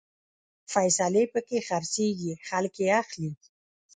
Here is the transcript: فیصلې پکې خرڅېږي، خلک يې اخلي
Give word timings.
فیصلې 0.73 1.23
پکې 1.33 1.59
خرڅېږي، 1.67 2.33
خلک 2.47 2.73
يې 2.83 2.89
اخلي 3.01 3.31